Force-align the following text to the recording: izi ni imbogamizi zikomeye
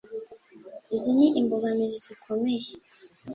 izi 0.95 1.11
ni 1.17 1.27
imbogamizi 1.39 1.97
zikomeye 2.05 2.69